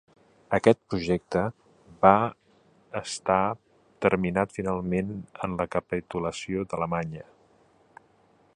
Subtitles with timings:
[0.57, 1.41] Aquest projecte
[2.05, 2.13] va
[3.01, 3.37] està
[4.05, 5.13] terminat finalment
[5.49, 7.27] en la capitulació d'Alemanya.